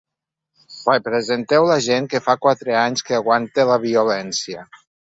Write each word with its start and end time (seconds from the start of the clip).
Representeu 0.87 1.69
la 1.73 1.77
gent 1.89 2.09
que 2.15 2.23
fa 2.29 2.37
quatre 2.49 2.77
anys 2.89 3.07
que 3.11 3.21
aguanta 3.23 3.71
la 3.75 3.81
violència. 3.89 4.71